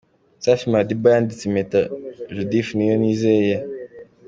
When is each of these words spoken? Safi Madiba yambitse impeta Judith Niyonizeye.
Safi 0.43 0.65
Madiba 0.73 1.07
yambitse 1.15 1.43
impeta 1.45 1.79
Judith 2.35 2.69
Niyonizeye. 2.73 3.55